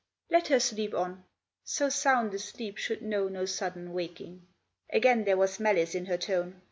[0.31, 1.25] "Let her sleep on.
[1.63, 4.47] So sound a sleep should know no sudden waking."
[4.89, 6.59] Again there was malice in her tone.